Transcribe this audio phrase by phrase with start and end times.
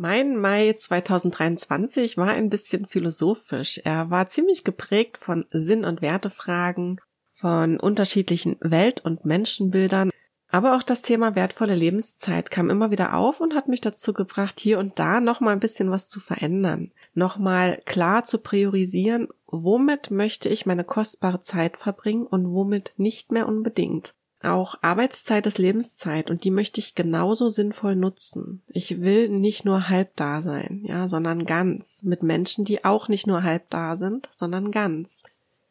[0.00, 3.80] Mein Mai 2023 war ein bisschen philosophisch.
[3.82, 7.00] Er war ziemlich geprägt von Sinn- und Wertefragen,
[7.34, 10.10] von unterschiedlichen Welt- und Menschenbildern.
[10.52, 14.60] Aber auch das Thema wertvolle Lebenszeit kam immer wieder auf und hat mich dazu gebracht,
[14.60, 16.92] hier und da nochmal ein bisschen was zu verändern.
[17.14, 23.48] Nochmal klar zu priorisieren, womit möchte ich meine kostbare Zeit verbringen und womit nicht mehr
[23.48, 24.14] unbedingt.
[24.42, 28.62] Auch Arbeitszeit ist Lebenszeit und die möchte ich genauso sinnvoll nutzen.
[28.68, 33.26] Ich will nicht nur halb da sein, ja, sondern ganz mit Menschen, die auch nicht
[33.26, 35.24] nur halb da sind, sondern ganz.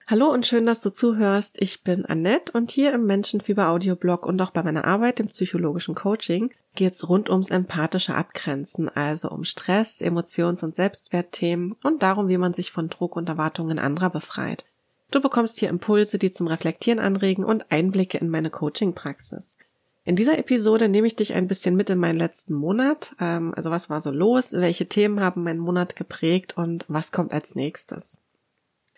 [0.09, 1.61] Hallo und schön, dass du zuhörst.
[1.61, 5.95] Ich bin Annette und hier im Menschenfieber Audioblog und auch bei meiner Arbeit im psychologischen
[5.95, 12.37] Coaching geht's rund ums empathische Abgrenzen, also um Stress, Emotions- und Selbstwertthemen und darum, wie
[12.37, 14.65] man sich von Druck und Erwartungen anderer befreit.
[15.11, 19.57] Du bekommst hier Impulse, die zum Reflektieren anregen und Einblicke in meine Coaching-Praxis.
[20.03, 23.13] In dieser Episode nehme ich dich ein bisschen mit in meinen letzten Monat.
[23.19, 24.53] Ähm, also was war so los?
[24.53, 28.21] Welche Themen haben meinen Monat geprägt und was kommt als nächstes?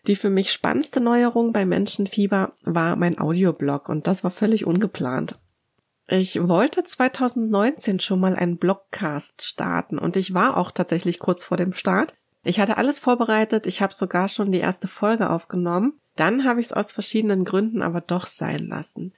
[0.07, 5.37] Die für mich spannendste Neuerung bei Menschenfieber war mein Audioblog und das war völlig ungeplant.
[6.07, 11.57] Ich wollte 2019 schon mal einen Blogcast starten und ich war auch tatsächlich kurz vor
[11.57, 12.15] dem Start.
[12.43, 15.99] Ich hatte alles vorbereitet, ich habe sogar schon die erste Folge aufgenommen.
[16.15, 19.13] Dann habe ich es aus verschiedenen Gründen aber doch sein lassen.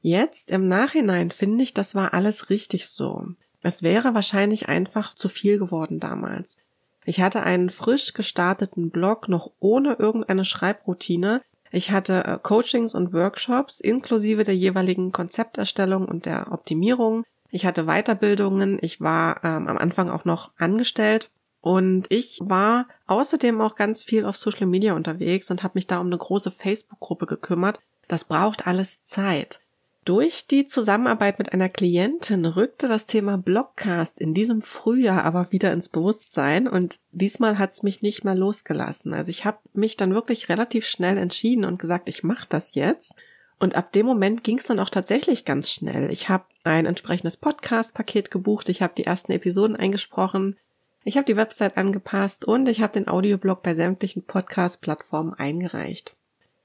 [0.00, 3.26] Jetzt im Nachhinein finde ich, das war alles richtig so.
[3.62, 6.58] Es wäre wahrscheinlich einfach zu viel geworden damals.
[7.04, 11.42] Ich hatte einen frisch gestarteten Blog noch ohne irgendeine Schreibroutine.
[11.70, 17.24] Ich hatte äh, Coachings und Workshops inklusive der jeweiligen Konzepterstellung und der Optimierung.
[17.50, 18.78] Ich hatte Weiterbildungen.
[18.80, 24.24] Ich war ähm, am Anfang auch noch angestellt und ich war außerdem auch ganz viel
[24.24, 27.80] auf Social Media unterwegs und habe mich da um eine große Facebook-Gruppe gekümmert.
[28.08, 29.60] Das braucht alles Zeit.
[30.06, 35.72] Durch die Zusammenarbeit mit einer Klientin rückte das Thema Blogcast in diesem Frühjahr aber wieder
[35.74, 39.12] ins Bewusstsein und diesmal hat's mich nicht mehr losgelassen.
[39.12, 43.14] Also ich habe mich dann wirklich relativ schnell entschieden und gesagt, ich mache das jetzt.
[43.58, 46.10] Und ab dem Moment ging's dann auch tatsächlich ganz schnell.
[46.10, 50.56] Ich habe ein entsprechendes Podcast-Paket gebucht, ich habe die ersten Episoden eingesprochen,
[51.04, 56.16] ich habe die Website angepasst und ich habe den Audioblog bei sämtlichen Podcast-Plattformen eingereicht.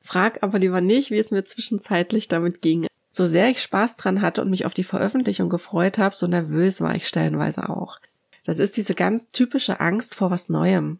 [0.01, 2.87] Frag aber lieber nicht, wie es mir zwischenzeitlich damit ging.
[3.09, 6.81] So sehr ich Spaß dran hatte und mich auf die Veröffentlichung gefreut habe, so nervös
[6.81, 7.97] war ich stellenweise auch.
[8.43, 10.99] Das ist diese ganz typische Angst vor was Neuem.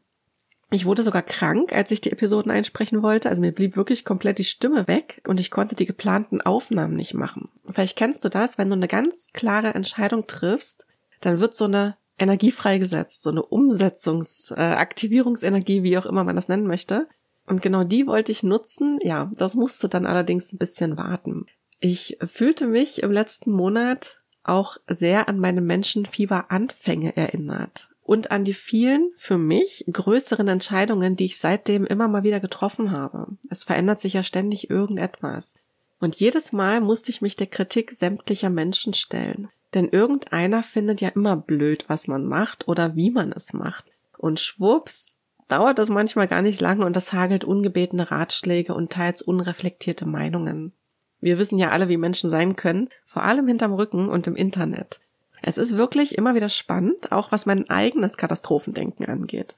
[0.71, 3.29] Ich wurde sogar krank, als ich die Episoden einsprechen wollte.
[3.29, 7.13] Also mir blieb wirklich komplett die Stimme weg und ich konnte die geplanten Aufnahmen nicht
[7.13, 7.49] machen.
[7.69, 10.87] Vielleicht kennst du das, wenn du eine ganz klare Entscheidung triffst,
[11.21, 16.35] dann wird so eine Energie freigesetzt, so eine Umsetzungs-, äh, Aktivierungsenergie, wie auch immer man
[16.35, 17.07] das nennen möchte.
[17.45, 18.99] Und genau die wollte ich nutzen.
[19.01, 21.45] Ja, das musste dann allerdings ein bisschen warten.
[21.79, 28.53] Ich fühlte mich im letzten Monat auch sehr an meine Menschenfieber-Anfänge erinnert und an die
[28.53, 33.27] vielen für mich größeren Entscheidungen, die ich seitdem immer mal wieder getroffen habe.
[33.49, 35.55] Es verändert sich ja ständig irgendetwas.
[35.99, 39.49] Und jedes Mal musste ich mich der Kritik sämtlicher Menschen stellen.
[39.75, 43.85] Denn irgendeiner findet ja immer blöd, was man macht oder wie man es macht.
[44.17, 49.21] Und schwupps, dauert das manchmal gar nicht lange und das hagelt ungebetene Ratschläge und teils
[49.21, 50.73] unreflektierte Meinungen.
[51.19, 54.99] Wir wissen ja alle, wie Menschen sein können, vor allem hinterm Rücken und im Internet.
[55.41, 59.57] Es ist wirklich immer wieder spannend, auch was mein eigenes Katastrophendenken angeht.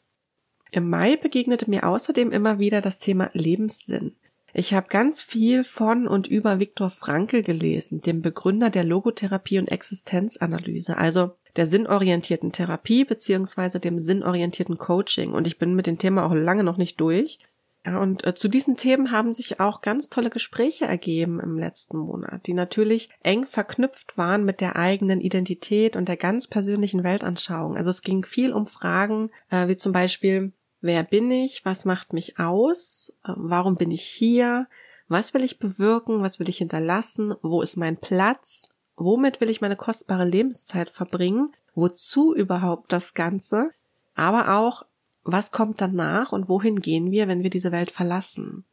[0.72, 4.16] Im Mai begegnete mir außerdem immer wieder das Thema Lebenssinn.
[4.60, 9.68] Ich habe ganz viel von und über Viktor Frankl gelesen, dem Begründer der Logotherapie und
[9.68, 15.34] Existenzanalyse, also der sinnorientierten Therapie beziehungsweise dem sinnorientierten Coaching.
[15.34, 17.38] Und ich bin mit dem Thema auch lange noch nicht durch.
[17.86, 22.00] Ja, und äh, zu diesen Themen haben sich auch ganz tolle Gespräche ergeben im letzten
[22.00, 27.78] Monat, die natürlich eng verknüpft waren mit der eigenen Identität und der ganz persönlichen Weltanschauung.
[27.78, 30.52] Also es ging viel um Fragen, äh, wie zum Beispiel,
[30.82, 31.66] Wer bin ich?
[31.66, 33.14] Was macht mich aus?
[33.28, 34.68] Ähm, warum bin ich hier?
[35.08, 36.22] Was will ich bewirken?
[36.22, 37.36] Was will ich hinterlassen?
[37.42, 38.70] Wo ist mein Platz?
[38.96, 41.54] Womit will ich meine kostbare Lebenszeit verbringen?
[41.76, 43.72] Wozu überhaupt das Ganze?
[44.16, 44.86] Aber auch,
[45.24, 48.66] was kommt danach und wohin gehen wir, wenn wir diese Welt verlassen?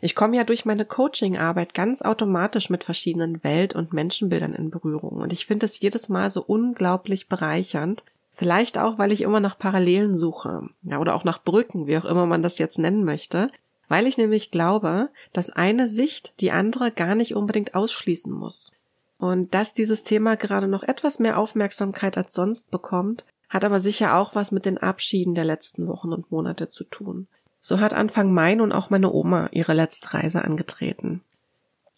[0.00, 5.16] Ich komme ja durch meine Coaching-Arbeit ganz automatisch mit verschiedenen Welt- und Menschenbildern in Berührung
[5.16, 8.04] und ich finde es jedes Mal so unglaublich bereichernd,
[8.34, 10.68] Vielleicht auch, weil ich immer nach Parallelen suche.
[10.82, 13.48] Ja, oder auch nach Brücken, wie auch immer man das jetzt nennen möchte.
[13.88, 18.72] Weil ich nämlich glaube, dass eine Sicht die andere gar nicht unbedingt ausschließen muss.
[19.18, 24.16] Und dass dieses Thema gerade noch etwas mehr Aufmerksamkeit als sonst bekommt, hat aber sicher
[24.16, 27.28] auch was mit den Abschieden der letzten Wochen und Monate zu tun.
[27.60, 31.22] So hat Anfang Mai nun auch meine Oma ihre letzte Reise angetreten.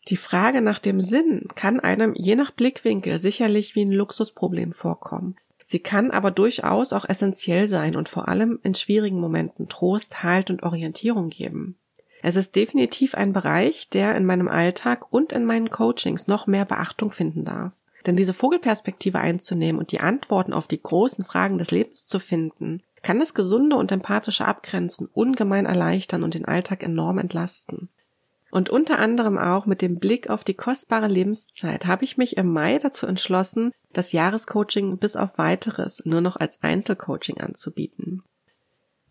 [0.08, 5.36] Die Frage nach dem Sinn kann einem je nach Blickwinkel sicherlich wie ein Luxusproblem vorkommen.
[5.68, 10.48] Sie kann aber durchaus auch essentiell sein und vor allem in schwierigen Momenten Trost, Halt
[10.48, 11.76] und Orientierung geben.
[12.22, 16.64] Es ist definitiv ein Bereich, der in meinem Alltag und in meinen Coachings noch mehr
[16.64, 17.72] Beachtung finden darf.
[18.06, 22.84] Denn diese Vogelperspektive einzunehmen und die Antworten auf die großen Fragen des Lebens zu finden,
[23.02, 27.88] kann das gesunde und empathische Abgrenzen ungemein erleichtern und den Alltag enorm entlasten.
[28.56, 32.50] Und unter anderem auch mit dem Blick auf die kostbare Lebenszeit habe ich mich im
[32.50, 38.22] Mai dazu entschlossen, das Jahrescoaching bis auf weiteres nur noch als Einzelcoaching anzubieten.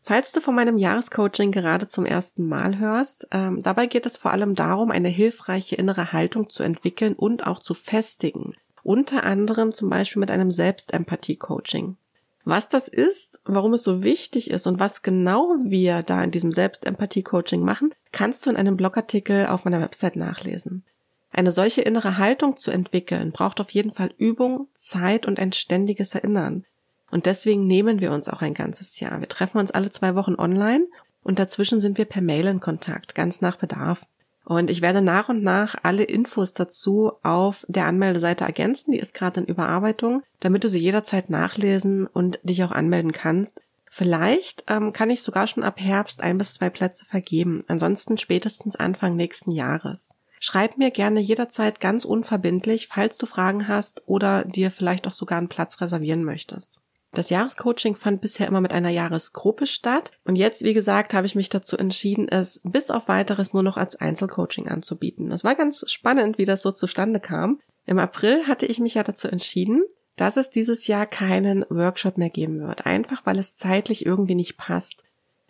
[0.02, 4.32] Falls du von meinem Jahrescoaching gerade zum ersten Mal hörst, ähm, dabei geht es vor
[4.32, 8.56] allem darum, eine hilfreiche innere Haltung zu entwickeln und auch zu festigen.
[8.82, 11.98] Unter anderem zum Beispiel mit einem Selbstempathie-Coaching.
[12.46, 16.52] Was das ist, warum es so wichtig ist und was genau wir da in diesem
[16.52, 20.86] Selbstempathie-Coaching machen, kannst du in einem Blogartikel auf meiner Website nachlesen.
[21.32, 26.14] Eine solche innere Haltung zu entwickeln, braucht auf jeden Fall Übung, Zeit und ein ständiges
[26.14, 26.66] Erinnern.
[27.10, 29.20] Und deswegen nehmen wir uns auch ein ganzes Jahr.
[29.20, 30.88] Wir treffen uns alle zwei Wochen online
[31.24, 34.06] und dazwischen sind wir per Mail in Kontakt, ganz nach Bedarf.
[34.46, 38.92] Und ich werde nach und nach alle Infos dazu auf der Anmeldeseite ergänzen.
[38.92, 43.62] Die ist gerade in Überarbeitung, damit du sie jederzeit nachlesen und dich auch anmelden kannst.
[43.90, 47.64] Vielleicht ähm, kann ich sogar schon ab Herbst ein bis zwei Plätze vergeben.
[47.68, 50.16] Ansonsten spätestens Anfang nächsten Jahres.
[50.40, 55.40] Schreib mir gerne jederzeit ganz unverbindlich, falls du Fragen hast oder dir vielleicht auch sogar
[55.40, 56.82] einen Platz reservieren möchtest.
[57.16, 60.12] Das Jahrescoaching fand bisher immer mit einer Jahresgruppe statt.
[60.26, 63.78] Und jetzt, wie gesagt, habe ich mich dazu entschieden, es bis auf weiteres nur noch
[63.78, 65.30] als Einzelcoaching anzubieten.
[65.30, 67.62] Das war ganz spannend, wie das so zustande kam.
[67.86, 69.84] Im April hatte ich mich ja dazu entschieden,
[70.18, 72.86] dass es dieses Jahr keinen Workshop mehr geben wird.
[72.86, 75.04] Einfach weil es zeitlich irgendwie nicht passt.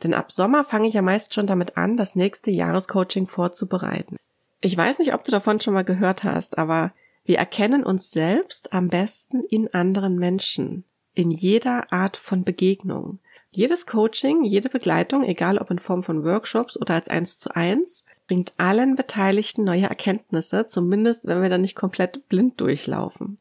[0.04, 4.18] Denn ab Sommer fange ich ja meist schon damit an, das nächste Jahrescoaching vorzubereiten.
[4.62, 8.72] Ich weiß nicht, ob du davon schon mal gehört hast, aber wir erkennen uns selbst
[8.72, 10.84] am besten in anderen Menschen
[11.16, 13.20] in jeder Art von Begegnung.
[13.52, 18.04] Jedes Coaching, jede Begleitung, egal ob in Form von Workshops oder als eins zu eins,
[18.28, 23.40] bringt allen Beteiligten neue Erkenntnisse, zumindest wenn wir dann nicht komplett blind durchlaufen.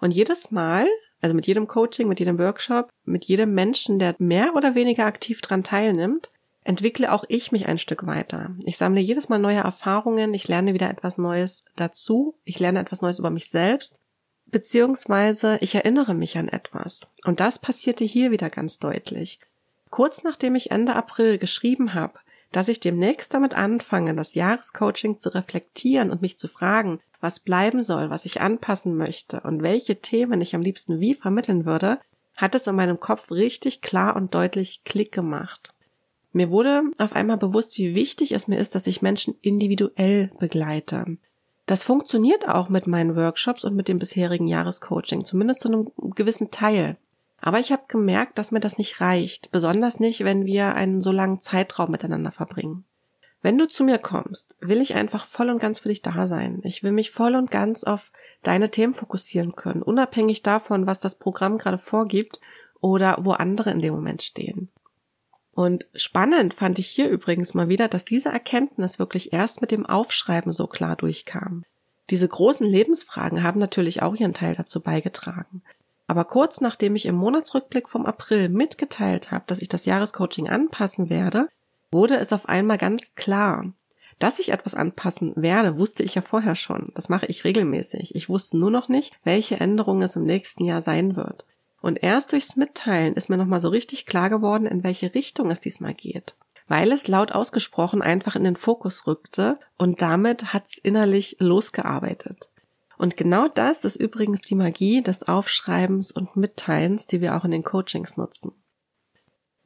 [0.00, 0.86] Und jedes Mal,
[1.20, 5.42] also mit jedem Coaching, mit jedem Workshop, mit jedem Menschen, der mehr oder weniger aktiv
[5.42, 6.30] dran teilnimmt,
[6.64, 8.54] entwickle auch ich mich ein Stück weiter.
[8.64, 13.02] Ich sammle jedes Mal neue Erfahrungen, ich lerne wieder etwas Neues dazu, ich lerne etwas
[13.02, 13.99] Neues über mich selbst
[14.50, 17.08] beziehungsweise ich erinnere mich an etwas.
[17.24, 19.40] Und das passierte hier wieder ganz deutlich.
[19.90, 22.18] Kurz nachdem ich Ende April geschrieben habe,
[22.52, 27.82] dass ich demnächst damit anfange, das Jahrescoaching zu reflektieren und mich zu fragen, was bleiben
[27.82, 32.00] soll, was ich anpassen möchte und welche Themen ich am liebsten wie vermitteln würde,
[32.34, 35.74] hat es in meinem Kopf richtig klar und deutlich Klick gemacht.
[36.32, 41.18] Mir wurde auf einmal bewusst, wie wichtig es mir ist, dass ich Menschen individuell begleite.
[41.70, 46.50] Das funktioniert auch mit meinen Workshops und mit dem bisherigen Jahrescoaching, zumindest zu einem gewissen
[46.50, 46.96] Teil.
[47.40, 51.12] Aber ich habe gemerkt, dass mir das nicht reicht, besonders nicht, wenn wir einen so
[51.12, 52.86] langen Zeitraum miteinander verbringen.
[53.40, 56.58] Wenn du zu mir kommst, will ich einfach voll und ganz für dich da sein.
[56.64, 58.10] Ich will mich voll und ganz auf
[58.42, 62.40] deine Themen fokussieren können, unabhängig davon, was das Programm gerade vorgibt
[62.80, 64.70] oder wo andere in dem Moment stehen.
[65.52, 69.84] Und spannend fand ich hier übrigens mal wieder, dass diese Erkenntnis wirklich erst mit dem
[69.84, 71.64] Aufschreiben so klar durchkam.
[72.10, 75.62] Diese großen Lebensfragen haben natürlich auch ihren Teil dazu beigetragen.
[76.06, 81.08] Aber kurz nachdem ich im Monatsrückblick vom April mitgeteilt habe, dass ich das Jahrescoaching anpassen
[81.08, 81.48] werde,
[81.92, 83.72] wurde es auf einmal ganz klar.
[84.18, 86.90] Dass ich etwas anpassen werde, wusste ich ja vorher schon.
[86.94, 88.14] Das mache ich regelmäßig.
[88.14, 91.44] Ich wusste nur noch nicht, welche Änderungen es im nächsten Jahr sein wird.
[91.80, 95.60] Und erst durchs Mitteilen ist mir nochmal so richtig klar geworden, in welche Richtung es
[95.60, 96.34] diesmal geht.
[96.68, 102.50] Weil es laut ausgesprochen einfach in den Fokus rückte und damit hat's innerlich losgearbeitet.
[102.96, 107.50] Und genau das ist übrigens die Magie des Aufschreibens und Mitteilens, die wir auch in
[107.50, 108.52] den Coachings nutzen.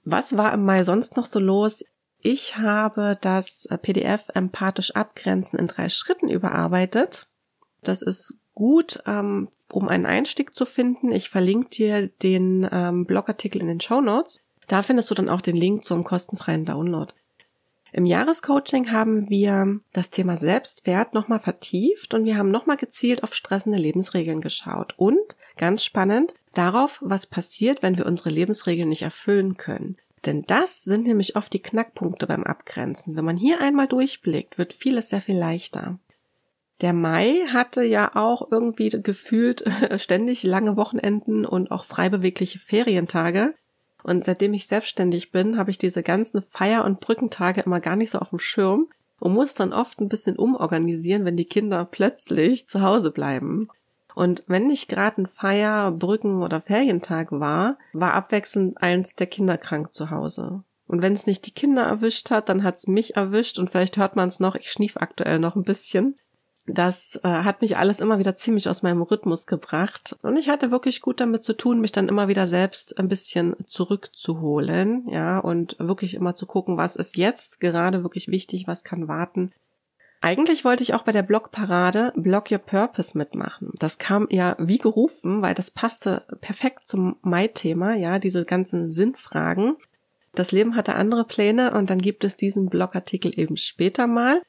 [0.04, 1.84] Was war im Mai sonst noch so los?
[2.18, 7.26] Ich habe das PDF empathisch abgrenzen in drei Schritten überarbeitet.
[7.82, 11.12] Das ist gut, ähm, um einen Einstieg zu finden.
[11.12, 14.40] Ich verlinke dir den ähm, Blogartikel in den Show Notes.
[14.66, 17.12] Da findest du dann auch den Link zum kostenfreien Download.
[17.92, 23.34] Im Jahrescoaching haben wir das Thema Selbstwert nochmal vertieft und wir haben nochmal gezielt auf
[23.34, 29.56] stressende Lebensregeln geschaut und, ganz spannend, darauf, was passiert, wenn wir unsere Lebensregeln nicht erfüllen
[29.56, 29.96] können.
[30.26, 33.14] Denn das sind nämlich oft die Knackpunkte beim Abgrenzen.
[33.14, 36.00] Wenn man hier einmal durchblickt, wird vieles sehr viel leichter.
[36.80, 39.64] Der Mai hatte ja auch irgendwie gefühlt
[39.96, 43.54] ständig lange Wochenenden und auch frei bewegliche Ferientage.
[44.02, 48.10] Und seitdem ich selbstständig bin, habe ich diese ganzen Feier- und Brückentage immer gar nicht
[48.10, 48.88] so auf dem Schirm
[49.18, 53.68] und muss dann oft ein bisschen umorganisieren, wenn die Kinder plötzlich zu Hause bleiben.
[54.14, 59.56] Und wenn nicht gerade ein Feier-, Brücken- oder Ferientag war, war abwechselnd eins der Kinder
[59.56, 60.62] krank zu Hause.
[60.86, 63.96] Und wenn es nicht die Kinder erwischt hat, dann hat es mich erwischt und vielleicht
[63.96, 66.16] hört man es noch, ich schnief aktuell noch ein bisschen.
[66.66, 70.16] Das äh, hat mich alles immer wieder ziemlich aus meinem Rhythmus gebracht.
[70.22, 73.54] Und ich hatte wirklich gut damit zu tun, mich dann immer wieder selbst ein bisschen
[73.66, 79.08] zurückzuholen, ja, und wirklich immer zu gucken, was ist jetzt gerade wirklich wichtig, was kann
[79.08, 79.52] warten.
[80.22, 83.72] Eigentlich wollte ich auch bei der Blogparade Blog Your Purpose mitmachen.
[83.74, 89.76] Das kam ja wie gerufen, weil das passte perfekt zum Mai-Thema, ja, diese ganzen Sinnfragen.
[90.34, 94.40] Das Leben hatte andere Pläne und dann gibt es diesen Blogartikel eben später mal.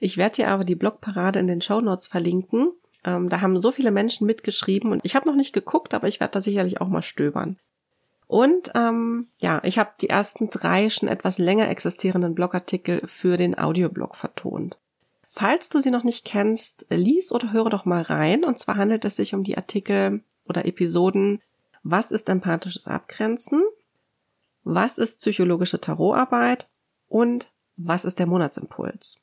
[0.00, 2.68] Ich werde dir aber die Blogparade in den Show Notes verlinken.
[3.04, 6.20] Ähm, da haben so viele Menschen mitgeschrieben und ich habe noch nicht geguckt, aber ich
[6.20, 7.58] werde da sicherlich auch mal stöbern.
[8.26, 13.58] Und ähm, ja, ich habe die ersten drei schon etwas länger existierenden Blogartikel für den
[13.58, 14.78] Audioblog vertont.
[15.28, 18.44] Falls du sie noch nicht kennst, lies oder höre doch mal rein.
[18.44, 21.40] Und zwar handelt es sich um die Artikel oder Episoden
[21.82, 23.62] Was ist empathisches Abgrenzen?
[24.62, 26.68] Was ist psychologische Tarotarbeit?
[27.08, 29.18] Und was ist der Monatsimpuls?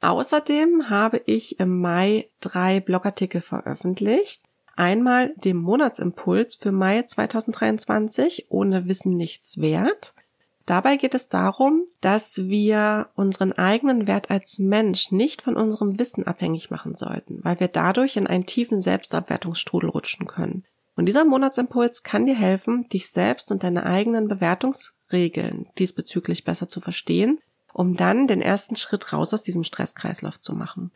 [0.00, 4.42] Außerdem habe ich im Mai drei Blogartikel veröffentlicht.
[4.76, 10.14] Einmal dem Monatsimpuls für Mai 2023 ohne Wissen nichts wert.
[10.66, 16.26] Dabei geht es darum, dass wir unseren eigenen Wert als Mensch nicht von unserem Wissen
[16.26, 20.64] abhängig machen sollten, weil wir dadurch in einen tiefen Selbstabwertungsstrudel rutschen können.
[20.96, 26.80] Und dieser Monatsimpuls kann dir helfen, dich selbst und deine eigenen Bewertungsregeln diesbezüglich besser zu
[26.80, 27.38] verstehen,
[27.76, 30.92] um dann den ersten Schritt raus aus diesem Stresskreislauf zu machen.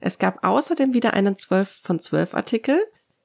[0.00, 2.80] Es gab außerdem wieder einen 12 von 12 Artikel,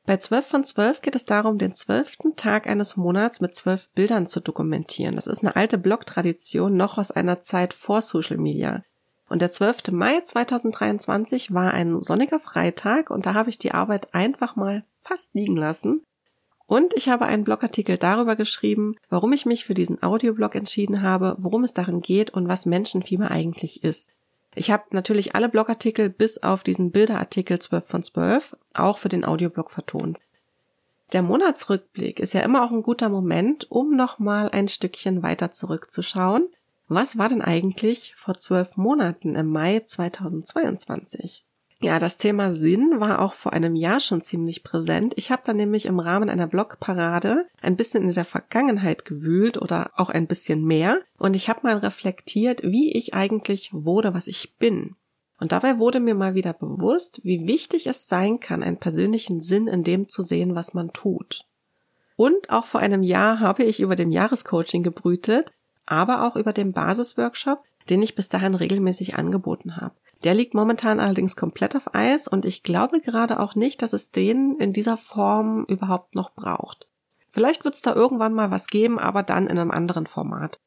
[0.06, 4.26] bei 12 von 12 geht es darum, den zwölften Tag eines Monats mit zwölf Bildern
[4.26, 5.16] zu dokumentieren.
[5.16, 8.84] Das ist eine alte Blog-Tradition, noch aus einer Zeit vor Social Media.
[9.28, 9.92] Und der 12.
[9.92, 15.36] Mai 2023 war ein sonniger Freitag und da habe ich die Arbeit einfach mal fast
[15.36, 16.02] liegen lassen.
[16.70, 21.36] Und ich habe einen Blogartikel darüber geschrieben, warum ich mich für diesen Audioblog entschieden habe,
[21.40, 24.12] worum es darin geht und was Menschenfieber eigentlich ist.
[24.54, 29.26] Ich habe natürlich alle Blogartikel bis auf diesen Bilderartikel 12 von 12 auch für den
[29.26, 30.20] Audioblog vertont.
[31.12, 36.50] Der Monatsrückblick ist ja immer auch ein guter Moment, um nochmal ein Stückchen weiter zurückzuschauen.
[36.88, 41.46] Was war denn eigentlich vor zwölf Monaten im Mai 2022?
[41.82, 45.14] Ja, das Thema Sinn war auch vor einem Jahr schon ziemlich präsent.
[45.16, 49.92] Ich habe da nämlich im Rahmen einer Blogparade ein bisschen in der Vergangenheit gewühlt oder
[49.96, 54.58] auch ein bisschen mehr und ich habe mal reflektiert, wie ich eigentlich wurde, was ich
[54.58, 54.98] bin.
[55.40, 59.68] Und dabei wurde mir mal wieder bewusst, wie wichtig es sein kann, einen persönlichen Sinn
[59.68, 61.46] in dem zu sehen, was man tut.
[62.18, 65.54] Und auch vor einem Jahr habe ich über dem Jahrescoaching gebrütet,
[65.86, 69.96] aber auch über den Basisworkshop, den ich bis dahin regelmäßig angeboten habe.
[70.24, 74.12] Der liegt momentan allerdings komplett auf Eis und ich glaube gerade auch nicht, dass es
[74.12, 76.88] den in dieser Form überhaupt noch braucht.
[77.30, 80.60] Vielleicht wird es da irgendwann mal was geben, aber dann in einem anderen Format.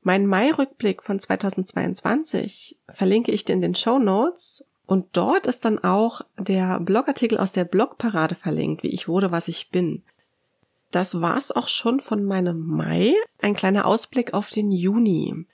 [0.00, 5.82] Mein Mai-Rückblick von 2022 verlinke ich dir in den Show Notes und dort ist dann
[5.82, 10.02] auch der Blogartikel aus der Blogparade verlinkt, wie ich wurde, was ich bin.
[10.90, 13.14] Das war's auch schon von meinem Mai.
[13.40, 15.46] Ein kleiner Ausblick auf den Juni.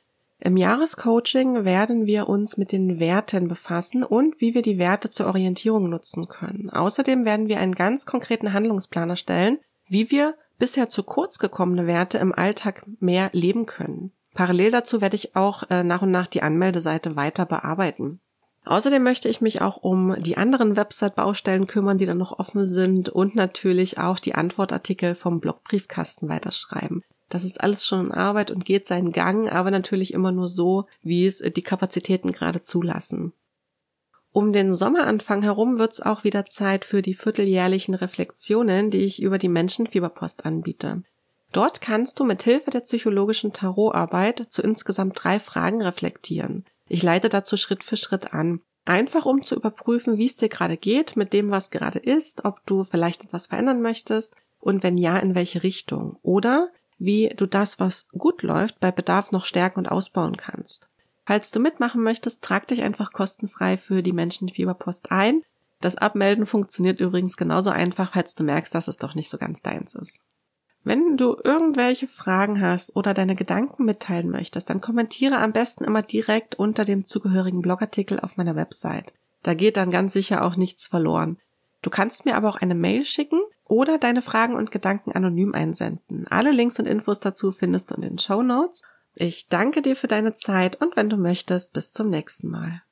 [0.43, 5.27] Im Jahrescoaching werden wir uns mit den Werten befassen und wie wir die Werte zur
[5.27, 6.71] Orientierung nutzen können.
[6.71, 12.17] Außerdem werden wir einen ganz konkreten Handlungsplan erstellen, wie wir bisher zu kurz gekommene Werte
[12.19, 14.13] im Alltag mehr leben können.
[14.33, 18.21] Parallel dazu werde ich auch äh, nach und nach die Anmeldeseite weiter bearbeiten.
[18.65, 23.09] Außerdem möchte ich mich auch um die anderen Website-Baustellen kümmern, die dann noch offen sind
[23.09, 27.03] und natürlich auch die Antwortartikel vom Blogbriefkasten weiterschreiben.
[27.31, 30.87] Das ist alles schon in Arbeit und geht seinen Gang, aber natürlich immer nur so,
[31.03, 33.33] wie es die Kapazitäten gerade zulassen.
[34.33, 39.23] Um den Sommeranfang herum wird es auch wieder Zeit für die vierteljährlichen Reflexionen, die ich
[39.23, 41.03] über die Menschenfieberpost anbiete.
[41.53, 46.65] Dort kannst du mit Hilfe der psychologischen Tarotarbeit zu insgesamt drei Fragen reflektieren.
[46.89, 48.61] Ich leite dazu Schritt für Schritt an.
[48.85, 52.65] Einfach um zu überprüfen, wie es dir gerade geht mit dem, was gerade ist, ob
[52.67, 56.19] du vielleicht etwas verändern möchtest und wenn ja, in welche Richtung.
[56.23, 60.89] Oder wie du das, was gut läuft, bei Bedarf noch stärken und ausbauen kannst.
[61.27, 65.43] Falls du mitmachen möchtest, trag dich einfach kostenfrei für die Menschenfieberpost ein.
[65.81, 69.63] Das Abmelden funktioniert übrigens genauso einfach, falls du merkst, dass es doch nicht so ganz
[69.63, 70.21] deins ist.
[70.83, 76.03] Wenn du irgendwelche Fragen hast oder deine Gedanken mitteilen möchtest, dann kommentiere am besten immer
[76.03, 79.15] direkt unter dem zugehörigen Blogartikel auf meiner Website.
[79.43, 81.39] Da geht dann ganz sicher auch nichts verloren.
[81.83, 83.41] Du kannst mir aber auch eine Mail schicken
[83.71, 86.27] oder deine Fragen und Gedanken anonym einsenden.
[86.29, 88.83] Alle Links und Infos dazu findest du in den Show Notes.
[89.15, 92.83] Ich danke dir für deine Zeit und wenn du möchtest, bis zum nächsten Mal.